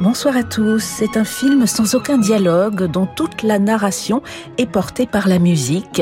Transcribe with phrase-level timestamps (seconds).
[0.00, 0.78] Bonsoir à tous.
[0.78, 4.22] C'est un film sans aucun dialogue dont toute la narration
[4.56, 6.00] est portée par la musique.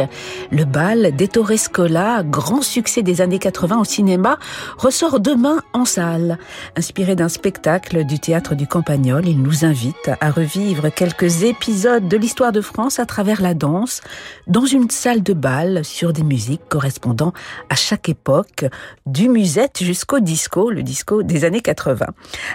[0.51, 4.39] Le bal d'Ettore Scola, grand succès des années 80 au cinéma,
[4.77, 6.37] ressort demain en salle.
[6.77, 12.19] Inspiré d'un spectacle du théâtre du Campagnol, il nous invite à revivre quelques épisodes de
[12.19, 14.03] l'histoire de France à travers la danse,
[14.47, 17.33] dans une salle de bal sur des musiques correspondant
[17.71, 18.67] à chaque époque,
[19.07, 22.09] du musette jusqu'au disco, le disco des années 80.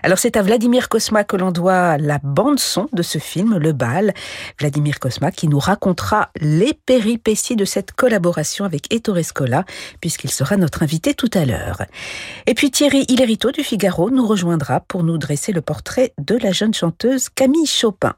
[0.03, 4.13] Alors c'est à Vladimir Kosma que l'on doit la bande-son de ce film, Le Bal.
[4.59, 9.63] Vladimir Kosma qui nous racontera les péripéties de cette collaboration avec Ettore Scola,
[10.01, 11.83] puisqu'il sera notre invité tout à l'heure.
[12.47, 16.51] Et puis Thierry Hilerito du Figaro nous rejoindra pour nous dresser le portrait de la
[16.51, 18.15] jeune chanteuse Camille Chopin.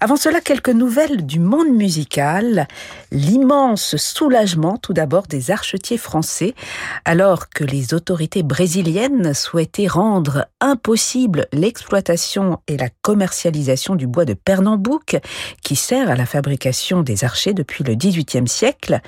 [0.00, 2.68] Avant cela, quelques nouvelles du monde musical.
[3.10, 6.54] L'immense soulagement tout d'abord des archetiers français,
[7.04, 14.34] alors que les autorités brésiliennes souhaitaient rendre impossible l'exploitation et la commercialisation du bois de
[14.34, 15.16] Pernambouc,
[15.62, 19.00] qui sert à la fabrication des archers depuis le XVIIIe siècle.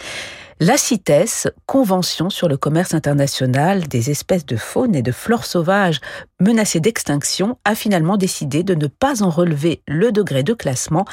[0.60, 6.00] La CITES, Convention sur le commerce international des espèces de faune et de flore sauvages
[6.40, 11.04] menacées d'extinction, a finalement décidé de ne pas en relever le degré de classement,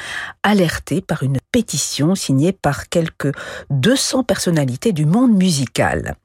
[0.42, 3.32] alerté par une pétition signée par quelques
[3.70, 6.16] 200 personnalités du monde musical.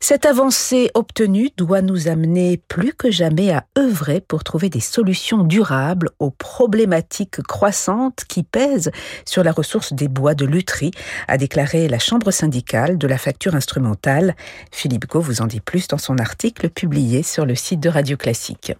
[0.00, 5.42] Cette avancée obtenue doit nous amener plus que jamais à œuvrer pour trouver des solutions
[5.42, 8.90] durables aux problématiques croissantes qui pèsent
[9.24, 10.92] sur la ressource des bois de lutherie,
[11.28, 14.36] a déclaré la Chambre syndicale de la facture instrumentale.
[14.70, 18.16] Philippe Gau vous en dit plus dans son article publié sur le site de Radio
[18.16, 18.72] Classique.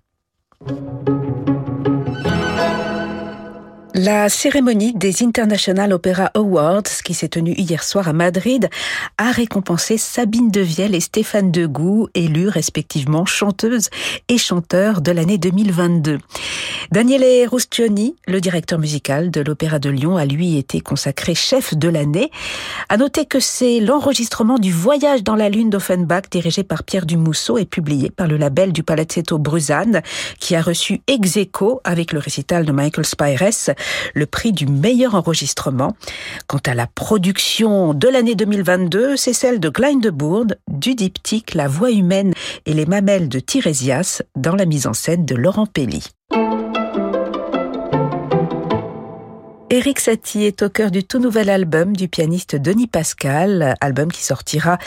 [3.98, 8.68] La cérémonie des International Opera Awards, qui s'est tenue hier soir à Madrid,
[9.16, 13.88] a récompensé Sabine Devielle et Stéphane Degout, élus respectivement chanteuses
[14.28, 16.18] et chanteurs de l'année 2022.
[16.92, 21.88] Daniele Rustioni, le directeur musical de l'Opéra de Lyon, a lui été consacré chef de
[21.88, 22.30] l'année.
[22.90, 27.56] À noter que c'est l'enregistrement du Voyage dans la Lune d'Offenbach, dirigé par Pierre Dumousseau
[27.56, 30.02] et publié par le label du Palazzetto Bruzane,
[30.38, 31.38] qui a reçu ex
[31.84, 33.42] avec le récital de Michael Spires
[34.14, 35.96] le prix du meilleur enregistrement.
[36.46, 41.90] Quant à la production de l'année 2022, c'est celle de Glindebourg, du diptyque La voix
[41.90, 42.34] humaine
[42.66, 46.04] et les mamelles de Tirésias dans la mise en scène de Laurent Pelli.
[49.68, 54.22] Eric Satie est au cœur du tout nouvel album du pianiste Denis Pascal, album qui
[54.22, 54.78] sortira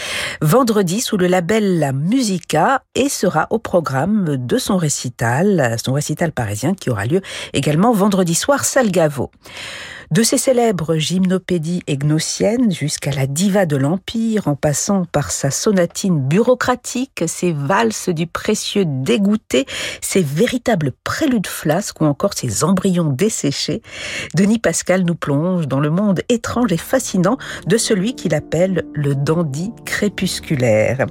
[0.42, 6.32] vendredi sous le label La Musica et sera au programme de son récital, son récital
[6.32, 7.20] parisien qui aura lieu
[7.52, 9.32] également vendredi soir Salgavo.
[10.12, 16.20] De ses célèbres gymnopédies gnosiennes jusqu'à la diva de l'Empire, en passant par sa sonatine
[16.20, 19.68] bureaucratique, ses valses du précieux dégoûté,
[20.02, 23.84] ses véritables préludes flasques ou encore ses embryons desséchés,
[24.34, 27.38] Denis Pascal nous plonge dans le monde étrange et fascinant
[27.68, 31.06] de celui qu'il appelle le dandy crépusculaire.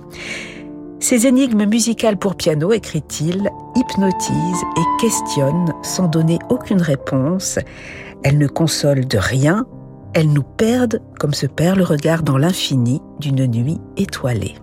[1.01, 7.61] Ces énigmes musicales pour piano, écrit-il, hypnotisent et questionnent sans donner aucune réponse.
[8.25, 9.67] Elles ne consolent de rien,
[10.15, 14.57] elles nous perdent comme se perd le regard dans l'infini d'une nuit étoilée.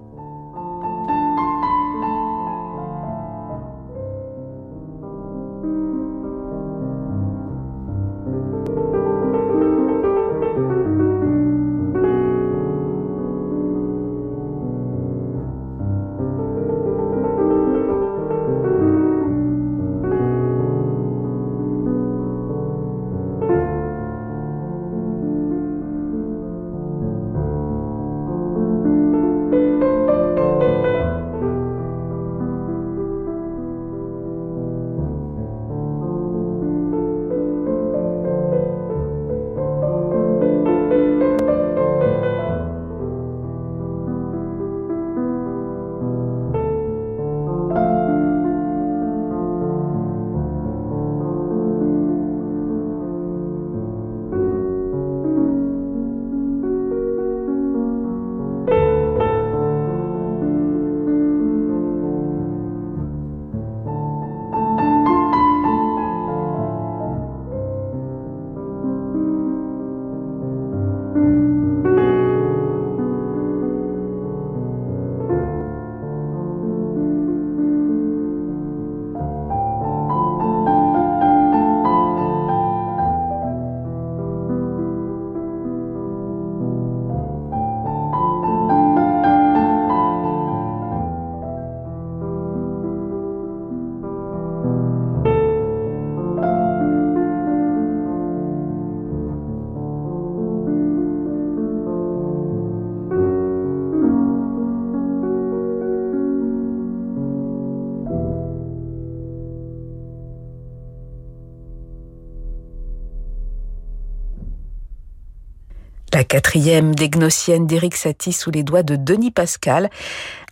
[116.56, 119.90] Quatrième des Gnossiennes d'Éric Satie sous les doigts de Denis Pascal.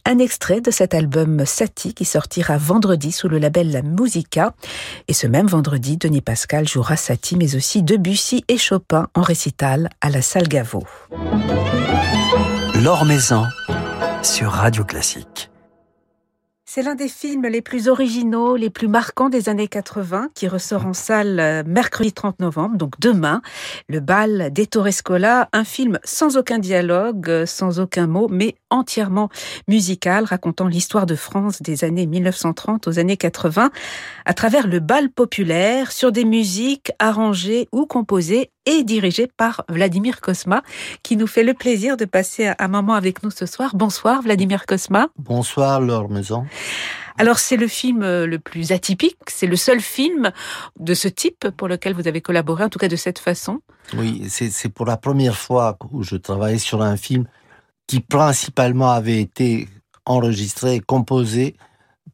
[0.04, 4.54] Un extrait de cet album Satie qui sortira vendredi sous le label La Musica.
[5.08, 9.88] Et ce même vendredi, Denis Pascal jouera Satie mais aussi Debussy et Chopin en récital
[10.02, 10.84] à la salle Gaveau.
[12.84, 13.46] L'Or Maison
[14.24, 15.53] sur Radio Classique.
[16.75, 20.88] C'est l'un des films les plus originaux, les plus marquants des années 80 qui ressort
[20.88, 23.44] en salle euh, mercredi 30 novembre, donc demain.
[23.90, 29.30] Le bal d'Ettore Scola, un film sans aucun dialogue, euh, sans aucun mot, mais entièrement
[29.68, 33.70] musical, racontant l'histoire de France des années 1930 aux années 80
[34.25, 40.21] à travers le bal populaire sur des musiques arrangées ou composées et dirigées par Vladimir
[40.21, 40.63] Kosma,
[41.04, 43.75] qui nous fait le plaisir de passer un moment avec nous ce soir.
[43.75, 45.07] Bonsoir Vladimir Kosma.
[45.18, 46.45] Bonsoir Laure Maison.
[47.18, 50.31] Alors c'est le film euh, le plus atypique, c'est le seul film
[50.80, 53.60] de ce type pour lequel vous avez collaboré, en tout cas de cette façon.
[53.95, 57.25] Oui, c'est pour la première fois où je travaillais sur un film
[57.86, 59.68] qui principalement avait été
[60.06, 61.56] enregistré et composé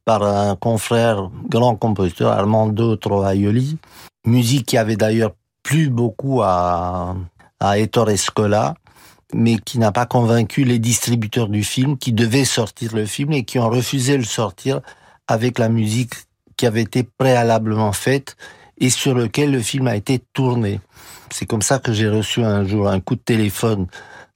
[0.04, 3.78] par un confrère, grand compositeur, Armando Trovaioli,
[4.24, 5.32] musique qui avait d'ailleurs
[5.70, 7.14] plu beaucoup à,
[7.60, 8.10] à Ettore
[9.32, 13.44] mais qui n'a pas convaincu les distributeurs du film qui devaient sortir le film et
[13.44, 14.80] qui ont refusé le sortir
[15.28, 16.14] avec la musique
[16.56, 18.36] qui avait été préalablement faite
[18.78, 20.80] et sur lequel le film a été tourné.
[21.30, 23.86] C'est comme ça que j'ai reçu un jour un coup de téléphone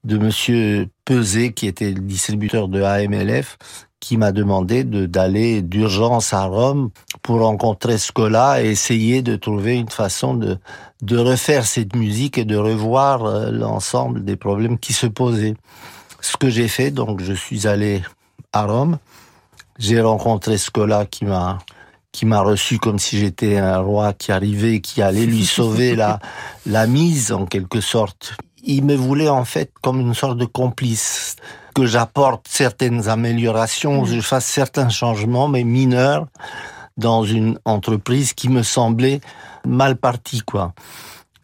[0.04, 3.58] de monsieur Pesé, qui était le distributeur de AMLF,
[4.04, 6.90] qui m'a demandé d'aller d'urgence à Rome
[7.22, 10.58] pour rencontrer Scola et essayer de trouver une façon de,
[11.00, 15.54] de refaire cette musique et de revoir euh, l'ensemble des problèmes qui se posaient.
[16.20, 18.02] Ce que j'ai fait, donc je suis allé
[18.52, 18.98] à Rome,
[19.78, 21.58] j'ai rencontré Scola qui m'a
[22.12, 26.20] qui m'a reçu comme si j'étais un roi qui arrivait, qui allait lui sauver la,
[26.66, 28.36] la mise en quelque sorte.
[28.62, 31.36] Il me voulait en fait comme une sorte de complice
[31.74, 36.26] que j'apporte certaines améliorations, que je fasse certains changements, mais mineurs,
[36.96, 39.20] dans une entreprise qui me semblait
[39.66, 40.72] mal partie, quoi.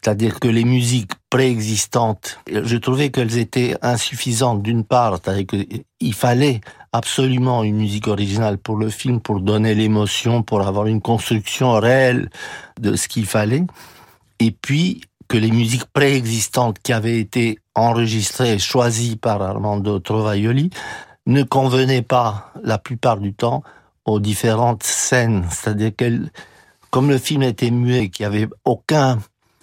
[0.01, 6.61] C'est-à-dire que les musiques préexistantes, je trouvais qu'elles étaient insuffisantes d'une part, c'est-à-dire qu'il fallait
[6.91, 12.29] absolument une musique originale pour le film, pour donner l'émotion, pour avoir une construction réelle
[12.79, 13.65] de ce qu'il fallait.
[14.39, 20.69] Et puis, que les musiques préexistantes qui avaient été enregistrées et choisies par Armando Trovaioli
[21.25, 23.63] ne convenaient pas la plupart du temps
[24.05, 25.45] aux différentes scènes.
[25.49, 26.19] C'est-à-dire que,
[26.89, 29.19] comme le film était muet, qu'il n'y avait aucun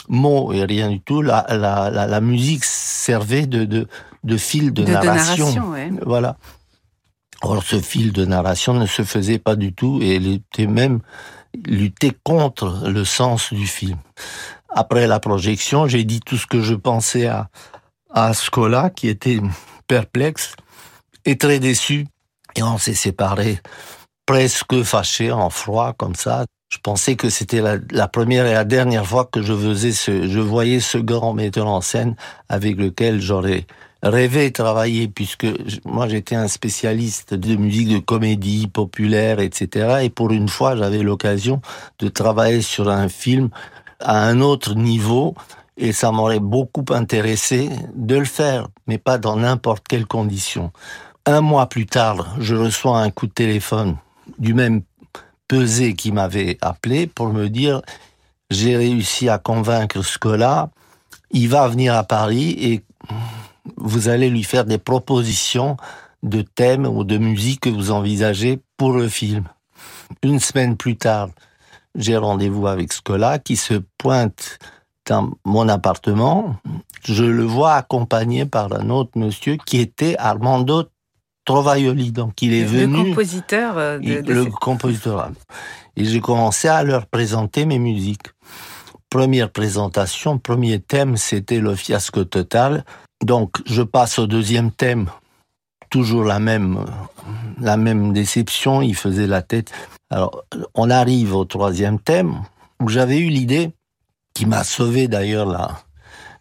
[0.08, 3.88] mot et rien du tout, la, la, la, musique servait de, de,
[4.25, 5.75] de fil de, narration.
[6.06, 6.37] Voilà.
[7.43, 11.00] Or, ce fil de narration ne se faisait pas du tout et il était même
[11.66, 13.99] lutter contre le sens du film
[14.69, 17.49] après la projection, j'ai dit tout ce que je pensais à,
[18.10, 19.41] à Scola, qui était
[19.86, 20.55] perplexe
[21.24, 22.06] et très déçu.
[22.56, 23.60] Et on s'est séparés
[24.27, 26.44] presque fâchés, en froid, comme ça.
[26.69, 30.38] Je pensais que c'était la, première et la dernière fois que je faisais ce, je
[30.38, 32.15] voyais ce grand metteur en scène
[32.50, 33.67] avec lequel j'aurais
[34.03, 35.46] rêvé travailler puisque
[35.86, 40.00] moi j'étais un spécialiste de musique de comédie populaire, etc.
[40.03, 41.62] Et pour une fois, j'avais l'occasion
[42.00, 43.48] de travailler sur un film
[44.00, 45.34] à un autre niveau
[45.79, 50.73] et ça m'aurait beaucoup intéressé de le faire, mais pas dans n'importe quelle condition.
[51.25, 53.97] Un mois plus tard, je reçois un coup de téléphone
[54.39, 54.82] du même
[55.47, 57.81] pesé qui m'avait appelé pour me dire
[58.51, 60.70] j'ai réussi à convaincre Scola,
[61.31, 62.85] il va venir à Paris et
[63.77, 65.77] vous allez lui faire des propositions
[66.23, 69.44] de thèmes ou de musique que vous envisagez pour le film.
[70.23, 71.29] Une semaine plus tard,
[71.94, 74.58] j'ai rendez-vous avec Scola qui se pointe
[75.08, 76.56] dans mon appartement.
[77.05, 80.84] Je le vois accompagné par un autre monsieur qui était Armando
[81.44, 82.12] Trovaioli.
[82.12, 82.96] Donc il est venu.
[82.96, 85.31] Le compositeur euh, de, Le compositeur.
[85.96, 88.29] Et j'ai commencé à leur présenter mes musiques.
[89.10, 92.84] Première présentation, premier thème, c'était le fiasco total.
[93.24, 95.08] Donc je passe au deuxième thème.
[95.91, 96.84] Toujours la même,
[97.58, 98.82] la même déception.
[98.82, 99.72] Il faisait la tête.
[100.10, 102.43] Alors, on arrive au troisième thème,
[102.81, 103.72] où j'avais eu l'idée,
[104.39, 105.81] qui m'a sauvé d'ailleurs la,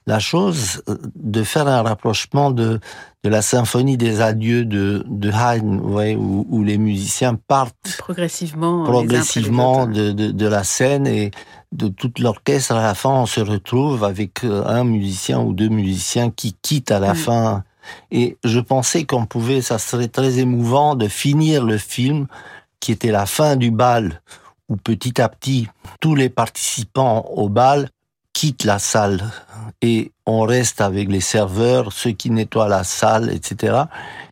[0.06, 0.84] la chose,
[1.16, 2.80] de faire un rapprochement de,
[3.24, 8.84] de la symphonie des adieux de, de Haydn, ouais, où, où, les musiciens partent progressivement,
[8.84, 11.32] progressivement de, de, de, la scène et
[11.72, 12.76] de toute l'orchestre.
[12.76, 16.92] À la fin, on se retrouve avec euh, un musicien ou deux musiciens qui quittent
[16.92, 17.18] à la mm.
[17.18, 17.64] fin.
[18.12, 22.28] Et je pensais qu'on pouvait, ça serait très émouvant de finir le film
[22.80, 24.22] qui était la fin du bal,
[24.70, 25.68] où petit à petit,
[26.00, 27.90] tous les participants au bal
[28.34, 29.32] quitte la salle
[29.82, 33.84] et on reste avec les serveurs, ceux qui nettoient la salle, etc.,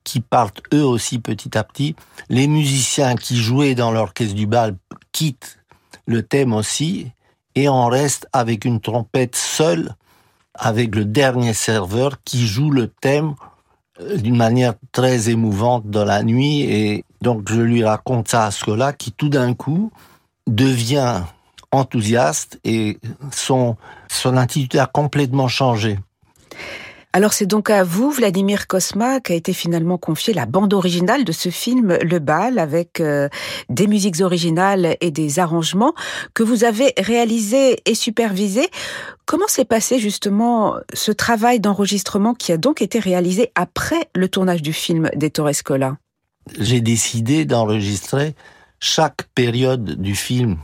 [0.04, 1.96] qui partent eux aussi petit à petit.
[2.30, 4.76] Les musiciens qui jouaient dans l'orchestre du bal
[5.12, 5.60] quittent
[6.08, 7.12] le thème aussi,
[7.56, 9.96] et on reste avec une trompette seule,
[10.54, 13.36] avec le dernier serveur qui joue le thème
[14.02, 18.76] euh, d'une manière très émouvante dans la nuit, et donc je lui raconte ça à
[18.76, 19.92] là qui tout d'un coup
[20.48, 21.24] devient
[21.72, 22.98] enthousiaste et
[23.32, 23.76] son,
[24.10, 25.98] son attitude a complètement changé.
[27.16, 31.32] Alors c'est donc à vous, Vladimir Kosma, qu'a été finalement confiée la bande originale de
[31.32, 33.30] ce film Le Bal, avec euh,
[33.70, 35.94] des musiques originales et des arrangements
[36.34, 38.68] que vous avez réalisés et supervisés.
[39.26, 44.62] Comment s'est passé justement ce travail d'enregistrement qui a donc été réalisé après le tournage
[44.62, 45.96] du film d'Ettore Scola
[46.60, 48.36] J'ai décidé d'enregistrer
[48.86, 50.58] chaque période du film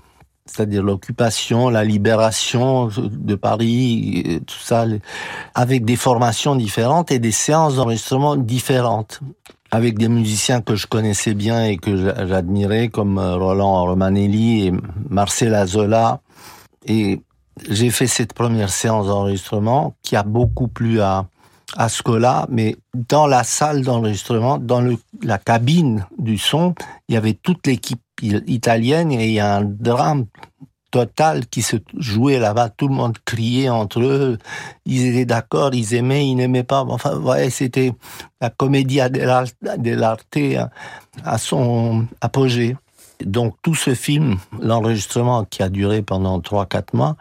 [0.46, 4.86] c'est-à-dire l'occupation, la libération de Paris, tout ça,
[5.56, 9.22] avec des formations différentes et des séances d'enregistrement différentes,
[9.72, 11.96] avec des musiciens que je connaissais bien et que
[12.28, 14.74] j'admirais, comme euh, Roland Romanelli et
[15.10, 16.20] Marcel Azola.
[16.86, 17.22] Et
[17.70, 21.28] j'ai fait cette première séance d'enregistrement qui a beaucoup plu à,
[21.78, 26.76] à Scola, mais dans la salle d'enregistrement, dans le, la cabine du son,
[27.08, 30.26] il y avait toute l'équipe italienne et il y a un drame
[30.92, 32.70] total qui se jouait là-bas.
[32.70, 34.38] Tout le monde criait entre eux.
[34.86, 36.82] Ils étaient d'accord, ils aimaient, ils n'aimaient pas.
[36.82, 37.94] Enfin, ouais, c'était
[38.42, 40.38] la comédie dell'arte
[41.24, 42.76] à son apogée.
[43.26, 47.16] Donc tout ce film, l'enregistrement qui a duré pendant 3-4 mois,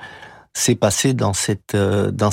[0.53, 2.31] s'est passé dans cette, euh, dans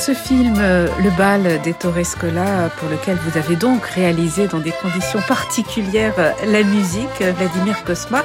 [0.00, 0.86] cette atmosphère-là.
[1.02, 6.14] le bal d'Ettore Scola, pour lequel vous avez donc réalisé dans des conditions particulières
[6.46, 8.24] la musique, Vladimir Kosma.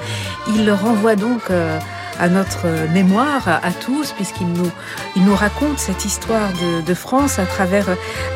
[0.56, 1.78] Il renvoie donc euh,
[2.20, 4.72] à notre mémoire, à tous, puisqu'il nous,
[5.16, 6.50] il nous raconte cette histoire
[6.86, 7.88] de, France à travers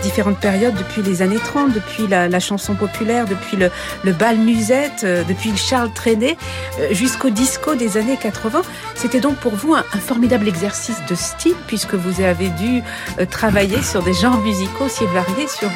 [0.03, 5.23] différentes périodes, depuis les années 30, depuis la, chanson populaire, depuis le, bal musette, euh,
[5.23, 6.37] depuis le Charles Trenet,
[6.79, 8.61] euh, jusqu'au disco des années 80.
[8.95, 12.81] C'était donc pour vous un, formidable exercice de style, puisque vous avez dû
[13.19, 15.69] euh, travailler sur des genres musicaux aussi variés, sur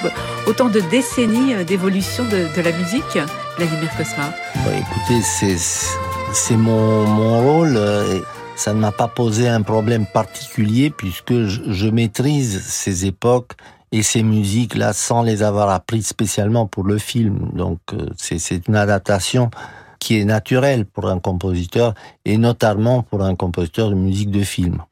[0.48, 3.18] autant de décennies d'évolution de, la musique.
[3.58, 4.34] Vladimir Cosma.
[4.76, 5.58] Écoutez, c'est
[6.34, 7.78] c'est mon, mon rôle.
[7.78, 8.20] Euh,
[8.56, 13.54] ça ne m'a pas posé un problème particulier puisque je, je maîtrise ces époques
[13.92, 17.52] et ces musiques-là sans les avoir apprises spécialement pour le film.
[17.54, 19.52] Donc euh, c'est une adaptation
[20.00, 21.94] qui est naturelle pour un compositeur
[22.26, 24.84] et notamment pour un compositeur de musique de film.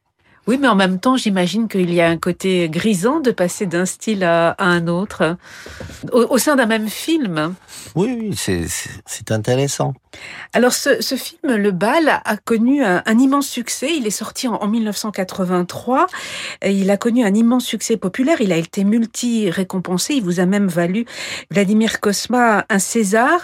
[0.48, 3.86] Oui, mais en même temps, j'imagine qu'il y a un côté grisant de passer d'un
[3.86, 5.38] style à, un autre
[6.12, 7.53] au, sein d'un même film.
[7.93, 8.65] Oui, oui,
[9.05, 9.93] c'est intéressant.
[10.53, 13.95] Alors, ce, film, Le Bal, a connu un, immense succès.
[13.95, 16.07] Il est sorti en, en 1983.
[16.65, 18.41] Il a connu un immense succès populaire.
[18.41, 20.15] Il a été multi-récompensé.
[20.15, 21.05] Il vous a même valu,
[21.51, 23.41] Vladimir Kosma, un César.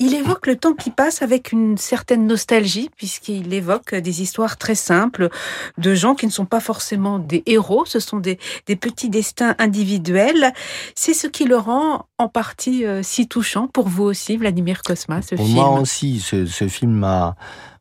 [0.00, 4.76] Il évoque le temps qui passe avec une certaine nostalgie, puisqu'il évoque des histoires très
[4.76, 5.28] simples
[5.76, 10.52] de gens qui ne sont pas forcément des héros, ce sont des, petits destins individuels.
[10.94, 15.20] C'est ce qui le rend en partie euh, si touchant pour vous aussi, Vladimir Kosma,
[15.20, 17.34] ce pour Moi aussi, ce, film m'a...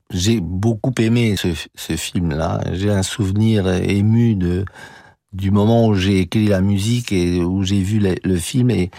[0.09, 2.61] J'ai beaucoup aimé ce, ce film-là.
[2.71, 4.65] J'ai un souvenir ému de
[5.37, 8.89] du moment où j'ai écrit la musique et où j'ai vu le, film et,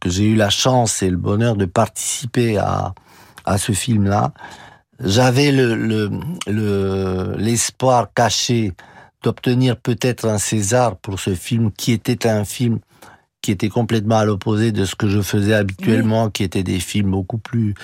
[0.00, 2.94] que j'ai eu la chance et le bonheur de participer à,
[3.44, 4.32] à ce film-là,
[4.98, 6.10] j'avais le,
[7.36, 8.72] l'espoir caché
[9.22, 12.78] d'obtenir peut-être un César pour ce film qui était un film
[13.42, 17.10] qui était complètement à l'opposé de ce que je faisais habituellement, qui étaient des films
[17.10, 17.74] beaucoup plus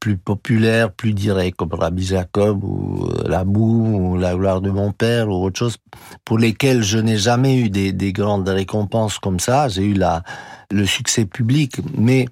[0.00, 4.68] plus populaires, plus directs, comme Rabbi Jacob ou euh, La Boue ou La gloire de
[4.68, 5.76] mon père ou autre chose,
[6.24, 9.68] pour lesquels je n'ai jamais eu des, des, grandes récompenses comme ça.
[9.68, 10.24] J'ai eu la,
[10.72, 12.26] le succès public, mais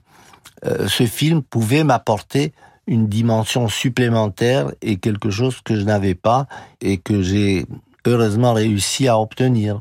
[0.67, 2.53] euh, ce film pouvait m'apporter
[2.89, 6.49] une dimension supplémentaire et quelque chose que je n'avais pas
[6.81, 7.67] et que j'ai
[8.05, 9.81] heureusement réussi à obtenir.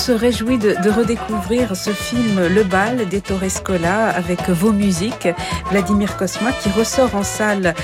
[0.00, 5.28] Se réjouit de, redécouvrir ce film Le Bal d'Ettore Scola avec vos musiques,
[5.70, 7.74] Vladimir Kosma, qui ressort en salle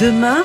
[0.00, 0.38] demain.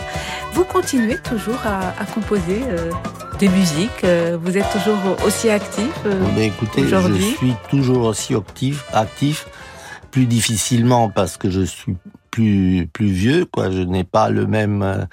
[0.53, 2.91] Vous continuez toujours à, composer euh,
[3.39, 8.85] des musiques euh, Vous êtes toujours aussi actif euh, Écoutez, je suis toujours aussi actif,
[8.93, 9.47] actif,
[10.11, 11.95] plus difficilement parce que je suis
[12.29, 13.71] plus plus vieux, quoi.
[13.71, 15.07] Je n'ai pas le même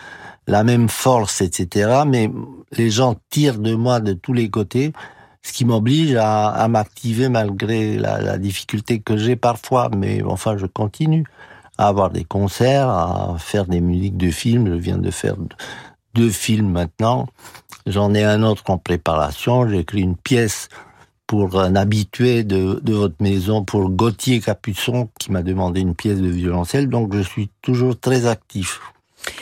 [0.46, 2.02] la même force, etc.
[2.06, 2.30] Mais
[2.72, 4.92] les gens tirent de moi de tous les côtés
[5.42, 9.90] ce qui m'oblige à, m'activer malgré la, difficulté que j'ai parfois.
[9.96, 11.24] Mais enfin, je continue
[11.78, 14.68] à avoir des concerts, à faire des musiques de films.
[14.68, 15.36] Je viens de faire
[16.14, 17.28] deux films maintenant.
[17.86, 19.68] J'en ai un autre en préparation.
[19.68, 20.68] J'ai une pièce
[21.26, 26.20] pour un habitué de, de votre maison, pour Gauthier Capuçon, qui m'a demandé une pièce
[26.20, 26.88] de violoncelle.
[26.88, 28.80] Donc, je suis toujours très actif.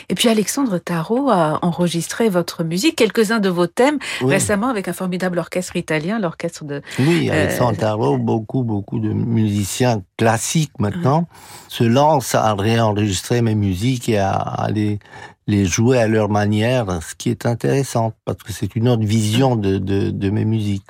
[0.09, 4.93] Et puis Alexandre Tarot a enregistré votre musique, quelques-uns de vos thèmes récemment avec un
[4.93, 6.83] formidable orchestre italien, l'orchestre de...
[6.99, 11.29] Oui, euh, Alexandre Tarot, beaucoup, beaucoup de musiciens classiques maintenant
[11.69, 14.99] se lancent à réenregistrer mes musiques et à, les,
[15.47, 19.57] les jouer à leur manière, ce qui est intéressant parce que c'est une autre vision
[19.57, 20.85] de, de, de mes musiques.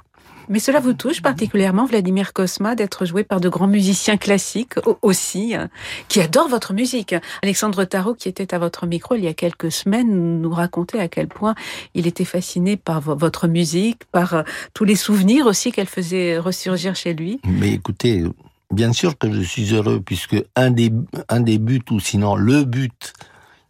[0.50, 5.54] Mais cela vous touche particulièrement, Vladimir Kosma, d'être joué par de grands musiciens classiques aussi,
[5.54, 5.70] hein,
[6.08, 7.14] qui adorent votre musique.
[7.44, 11.06] Alexandre Tarot, qui était à votre micro il y a quelques semaines, nous racontait à
[11.06, 11.54] quel point
[11.94, 14.42] il était fasciné par votre musique, par euh,
[14.74, 17.40] tous les souvenirs aussi qu'elle faisait ressurgir chez lui.
[17.46, 18.24] Mais écoutez,
[18.72, 20.92] bien sûr que je suis heureux, puisque un des,
[21.28, 23.12] un des buts, ou sinon le but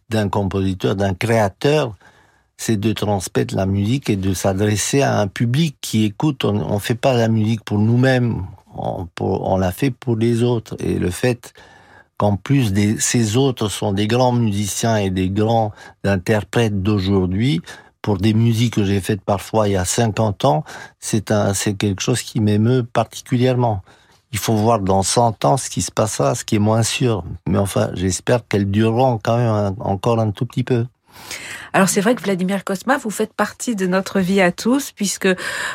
[0.09, 1.95] d'un compositeur, d'un créateur,
[2.61, 6.45] c'est de transmettre la musique et de s'adresser à un public qui écoute.
[6.45, 8.45] On ne fait pas la musique pour nous-mêmes,
[8.75, 10.75] on, la fait pour les autres.
[10.79, 11.55] Et le fait
[12.17, 15.71] qu'en plus ces autres sont des grands musiciens et des grands
[16.03, 17.61] interprètes d'aujourd'hui,
[18.03, 20.63] pour des musiques que j'ai faites parfois il y a 50 ans,
[20.99, 21.25] c'est
[21.79, 23.81] quelque chose qui m'émeut particulièrement.
[24.33, 27.23] Il faut voir dans 100 ans ce qui se passera, ce qui est moins sûr.
[27.47, 30.85] Mais enfin, j'espère qu'elles dureront quand même encore un tout petit peu.
[31.73, 35.29] Alors c'est vrai que Vladimir Kosma, vous faites partie de notre vie à tous, puisque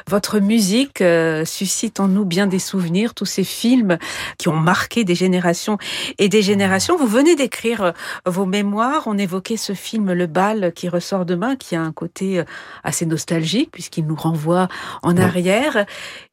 [0.08, 3.96] votre musique euh, suscite en nous bien des souvenirs, tous ces films
[4.36, 5.78] qui ont marqué des générations
[6.18, 6.98] et des générations.
[6.98, 7.92] Vous venez d'écrire euh,
[8.26, 12.40] vos mémoires, on évoquait ce film Le Bal qui ressort demain, qui a un côté
[12.40, 12.44] euh,
[12.84, 14.68] assez nostalgique, puisqu'il nous renvoie
[15.02, 15.86] en arrière.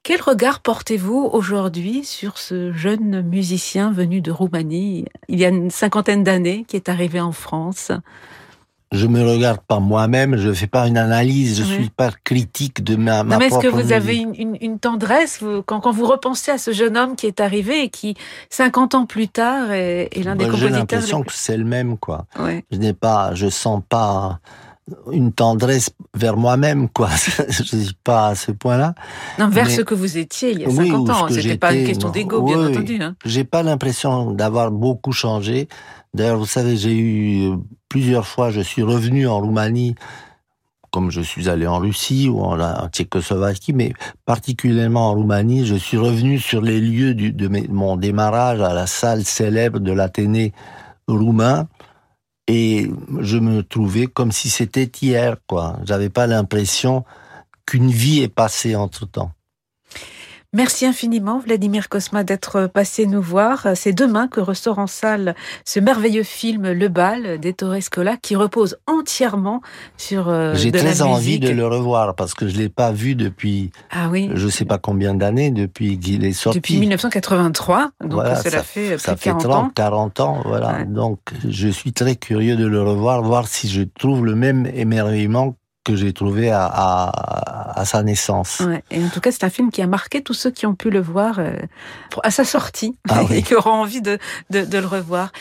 [0.04, 5.72] Quel regard portez-vous aujourd'hui sur ce jeune musicien venu de Roumanie il y a une
[5.72, 7.94] cinquantaine d'années qui est arrivé en France?
[8.94, 12.96] Je me regarde pas moi-même, je fais pas une analyse, je suis pas critique de
[12.96, 13.92] ma, ma non, mais est-ce que vous musique.
[13.92, 17.26] avez une, une, une tendresse vous, quand, quand vous repensez à ce jeune homme qui
[17.28, 18.16] est arrivé et qui,
[18.52, 21.58] 50 ans plus tard, est, est l'un des Bah, J'ai compositeurs l'impression les que c'est
[21.58, 22.26] le même, quoi.
[22.40, 22.64] Ouais.
[22.72, 24.40] Je n'ai pas, je sens pas
[25.14, 27.10] une tendresse vers moi-même, quoi.
[27.50, 28.94] je suis pas à ce point-là.
[29.40, 31.28] Non, vers Mais- ce que vous étiez il y a Oui, 50 ou ans.
[31.30, 32.72] C'était pas une question d'ego, bien Oui, oui.
[32.74, 33.02] entendu.
[33.02, 33.16] Hein.
[33.26, 35.68] J'ai pas l'impression d'avoir beaucoup changé.
[36.14, 37.58] D'ailleurs, vous savez, j'ai eu euh,
[37.90, 39.96] plusieurs fois, je suis revenu en Roumanie,
[40.92, 43.94] comme je suis allé en Russie ou en, Tchécoslovaquie, mais
[44.26, 49.26] particulièrement en Roumanie, je suis revenu sur les lieux de mon démarrage à la salle
[49.26, 50.54] célèbre de l'Athénée
[51.08, 51.68] roumain.
[52.48, 55.78] Et je me trouvais comme si c'était hier, quoi.
[55.86, 57.06] J'avais pas l'impression
[57.66, 59.32] qu'une vie est passée entre temps.
[60.56, 63.70] Merci infiniment, Vladimir Kosma, d'être passé nous voir.
[63.74, 65.34] C'est demain que ressort en salle
[65.66, 69.62] ce merveilleux film Le Bal d'Ettore Scola qui repose entièrement
[69.98, 71.44] sur euh, J'ai la très envie musique.
[71.46, 74.78] de le revoir parce que je l'ai pas vu depuis Ah oui, je sais pas
[74.78, 76.60] combien d'années depuis qu'il est sorti.
[76.60, 77.90] depuis 1983.
[78.02, 79.72] Donc Voilà, cela fait plus ça de fait 40 30, ans.
[79.74, 80.74] 40 ans, voilà.
[80.78, 80.86] Ouais.
[80.86, 81.18] Donc,
[81.50, 85.96] je suis très curieux de le revoir, voir si je trouve le même émerveillement que
[85.96, 88.62] j'ai trouvé à, à, à sa naissance.
[88.66, 88.84] Ouais.
[88.92, 90.90] Et en tout cas, c'est un film qui a marqué tous ceux qui ont pu
[90.90, 91.58] le voir euh,
[92.24, 93.36] à sa sortie Ah oui.
[93.38, 94.18] et qui auront envie de,
[94.50, 95.32] de, de le revoir.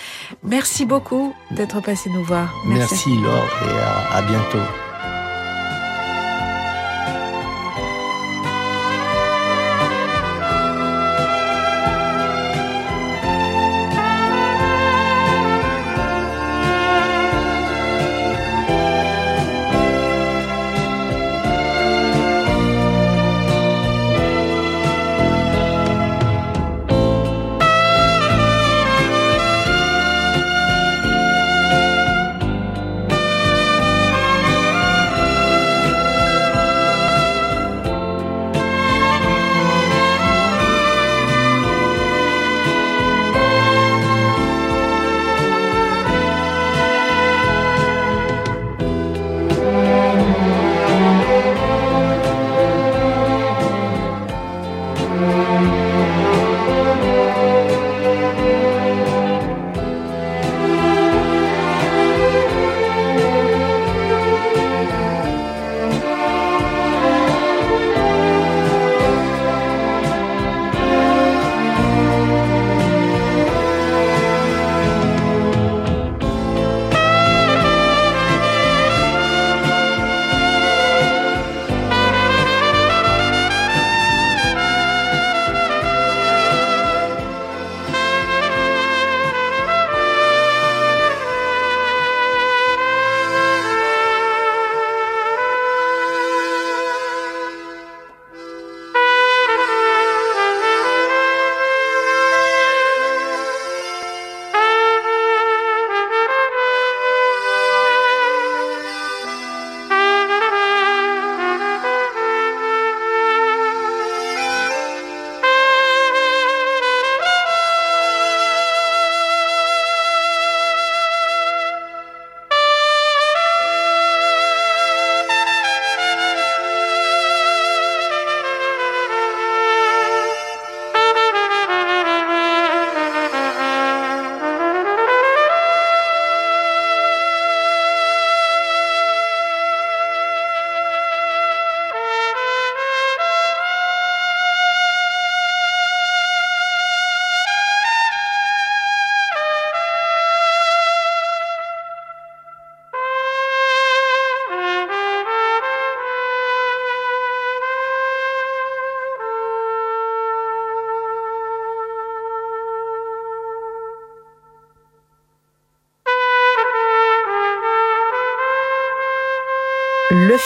[0.43, 2.53] Merci beaucoup d'être passé nous voir.
[2.67, 4.59] Merci, Laure, et à, à bientôt.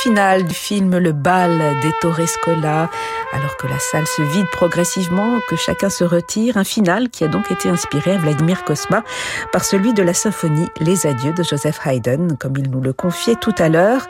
[0.03, 2.91] Finale du film Le bal d'Ettore Scola,
[3.33, 7.29] alors que la salle se vide progressivement, que chacun se retire, un final qui a
[7.29, 9.03] donc été inspiré à Vladimir Kosma
[9.53, 13.37] par celui de la symphonie Les Adieux de Joseph Haydn, comme il nous le confiait
[13.37, 14.07] tout à l'heure.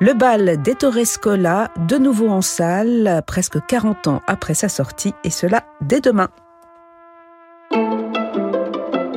[0.00, 5.30] Le bal d'Ettore Scola, de nouveau en salle, presque 40 ans après sa sortie, et
[5.30, 6.28] cela dès demain.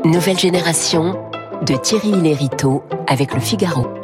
[0.03, 1.29] Nouvelle génération
[1.61, 3.98] de Thierry Lériteau avec le Figaro.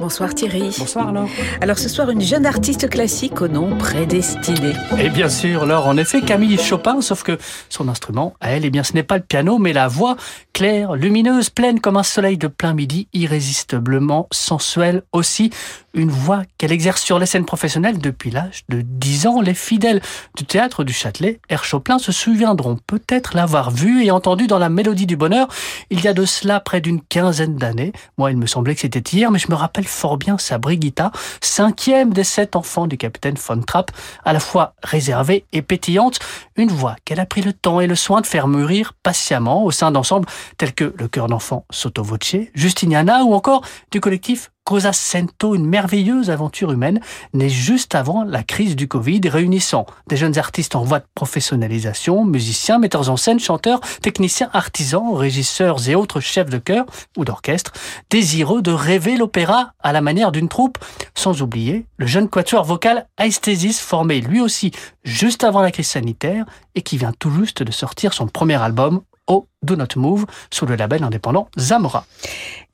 [0.00, 0.70] Bonsoir Thierry.
[0.78, 1.28] Bonsoir Laure.
[1.60, 4.72] Alors ce soir, une jeune artiste classique au nom prédestiné.
[4.98, 7.36] Et bien sûr, Laure, en effet, Camille Chopin, sauf que
[7.68, 10.16] son instrument, à elle, eh bien, ce n'est pas le piano, mais la voix
[10.52, 15.50] claire, lumineuse, pleine comme un soleil de plein midi, irrésistiblement sensuelle aussi.
[15.94, 19.40] Une voix qu'elle exerce sur les scènes professionnelles depuis l'âge de 10 ans.
[19.40, 20.00] Les fidèles
[20.36, 21.64] du théâtre du Châtelet, R.
[21.64, 25.48] Chopin, se souviendront peut-être l'avoir vue et entendue dans la Mélodie du Bonheur
[25.90, 27.92] il y a de cela près d'une quinzaine d'années.
[28.16, 31.10] Moi, il me semblait que c'était hier, mais je me rappelle fort bien sa Brigitta,
[31.40, 33.90] cinquième des sept enfants du capitaine von Trapp,
[34.24, 36.18] à la fois réservée et pétillante,
[36.56, 39.70] une voix qu'elle a pris le temps et le soin de faire mûrir patiemment au
[39.70, 44.92] sein d'ensembles tels que le chœur d'enfant Sotto Voce, Justiniana ou encore du collectif Cosa
[44.92, 47.00] Sento, une merveilleuse aventure humaine
[47.32, 52.26] née juste avant la crise du Covid, réunissant des jeunes artistes en voie de professionnalisation,
[52.26, 56.84] musiciens, metteurs en scène, chanteurs, techniciens, artisans, régisseurs et autres chefs de chœur
[57.16, 57.72] ou d'orchestre,
[58.10, 60.76] désireux de rêver l'opéra à la manière d'une troupe,
[61.14, 66.44] sans oublier le jeune quatuor vocal Aesthesis formé lui aussi juste avant la crise sanitaire
[66.74, 70.66] et qui vient tout juste de sortir son premier album au Do Not Move sous
[70.66, 72.04] le label indépendant Zamora.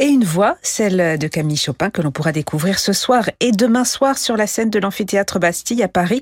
[0.00, 3.84] Et une voix, celle de Camille Chopin, que l'on pourra découvrir ce soir et demain
[3.84, 6.20] soir sur la scène de l'amphithéâtre Bastille à Paris,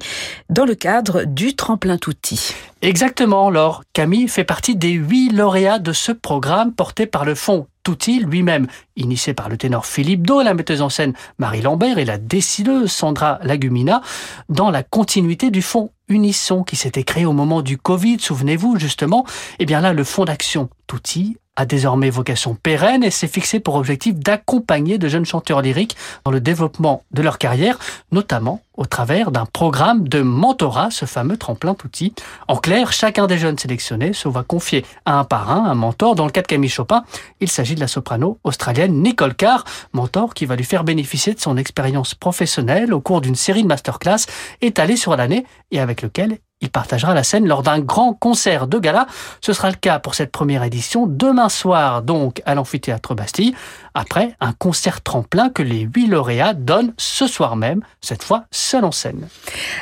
[0.51, 2.53] dans le cadre du Tremplin Touti.
[2.83, 3.83] Exactement, Laure.
[3.95, 8.67] Camille fait partie des huit lauréats de ce programme porté par le Fonds Touti lui-même,
[8.97, 12.93] initié par le ténor Philippe Do, la metteuse en scène Marie Lambert et la décideuse
[12.93, 14.03] Sandra Lagumina,
[14.51, 19.25] dans la continuité du Fonds Unisson qui s'était créé au moment du Covid, souvenez-vous justement.
[19.59, 23.75] Eh bien là, le Fonds d'action Touti a désormais vocation pérenne et s'est fixé pour
[23.75, 27.79] objectif d'accompagner de jeunes chanteurs lyriques dans le développement de leur carrière,
[28.11, 32.15] notamment au travers d'un programme de mentorat, ce fameux tremplin outil.
[32.49, 36.15] En clair, chacun des jeunes sélectionnés se voit confier à un par un un mentor.
[36.15, 37.05] Dans le cas de Camille Chopin,
[37.41, 41.41] il s'agit de la soprano australienne Nicole Carr, mentor qui va lui faire bénéficier de
[41.41, 44.27] son expérience professionnelle au cours d'une série de masterclass
[44.63, 48.79] étalée sur l'année et avec lequel il partagera la scène lors d'un grand concert de
[48.79, 49.07] gala.
[49.41, 53.55] Ce sera le cas pour cette première édition demain soir, donc à l'amphithéâtre Bastille,
[53.95, 58.85] après un concert tremplin que les huit lauréats donnent ce soir même, cette fois seul
[58.85, 59.29] en scène.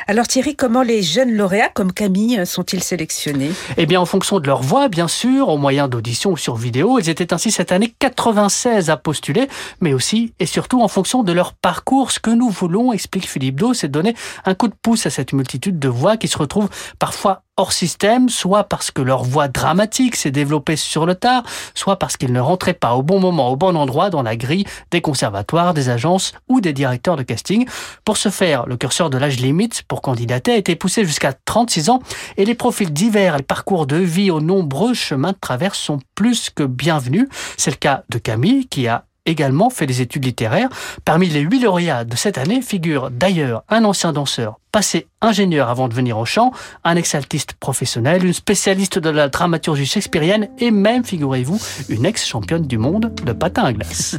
[0.07, 3.51] Alors Thierry, comment les jeunes lauréats comme Camille sont-ils sélectionnés?
[3.77, 6.99] Eh bien en fonction de leur voix, bien sûr, au moyen d'audition ou sur vidéo.
[6.99, 9.47] Ils étaient ainsi cette année 96 à postuler,
[9.79, 12.11] mais aussi et surtout en fonction de leur parcours.
[12.11, 14.15] Ce que nous voulons, explique Philippe Do, c'est donner
[14.45, 18.29] un coup de pouce à cette multitude de voix qui se retrouvent parfois hors système,
[18.29, 21.43] soit parce que leur voix dramatique s'est développée sur le tard,
[21.75, 24.65] soit parce qu'ils ne rentraient pas au bon moment, au bon endroit dans la grille
[24.89, 27.67] des conservatoires, des agences ou des directeurs de casting.
[28.03, 31.89] Pour ce faire, le curseur de l'âge limite pour candidater a été poussé jusqu'à 36
[31.89, 31.99] ans
[32.37, 36.49] et les profils divers et parcours de vie aux nombreux chemins de traverse sont plus
[36.49, 37.27] que bienvenus.
[37.57, 40.69] C'est le cas de Camille qui a également fait des études littéraires.
[41.05, 45.87] Parmi les huit lauréats de cette année figure d'ailleurs un ancien danseur, passé ingénieur avant
[45.87, 46.51] de venir au chant,
[46.83, 52.77] un exaltiste professionnel, une spécialiste de la dramaturgie shakespearienne et même, figurez-vous, une ex-championne du
[52.77, 54.17] monde de patin à glace.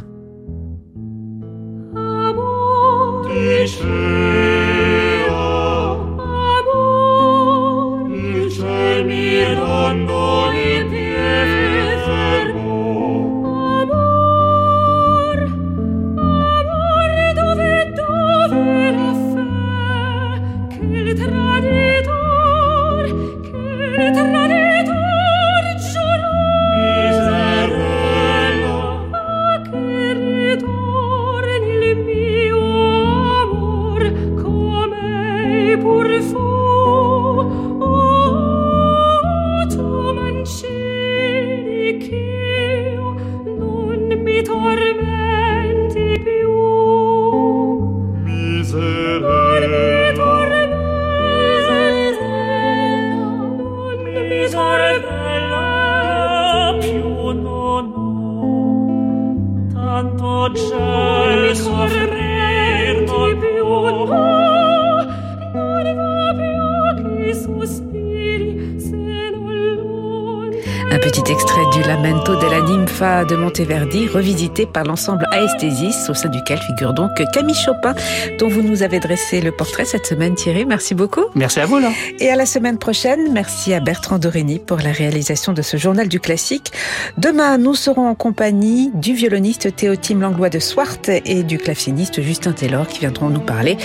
[73.03, 77.95] De Monteverdi, revisité par l'ensemble Aesthesis, au sein duquel figure donc Camille Chopin,
[78.39, 80.65] dont vous nous avez dressé le portrait cette semaine, Thierry.
[80.65, 81.25] Merci beaucoup.
[81.35, 81.89] Merci à vous, là.
[82.19, 83.33] Et à la semaine prochaine.
[83.33, 86.71] Merci à Bertrand Doreni pour la réalisation de ce journal du classique.
[87.17, 92.53] Demain, nous serons en compagnie du violoniste Théotime Langlois de Swart et du claveciniste Justin
[92.53, 93.75] Taylor qui viendront nous parler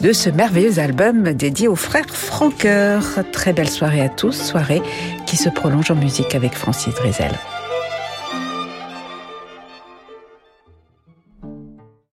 [0.00, 3.02] de ce merveilleux album dédié aux frères Franqueur.
[3.32, 4.80] Très belle soirée à tous, soirée
[5.26, 7.32] qui se prolonge en musique avec Francis Drezel.